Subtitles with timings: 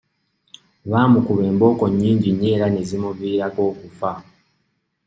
[0.89, 4.11] Baamukuba embooko nnyingi nnyo era ne zimuviirako okufa.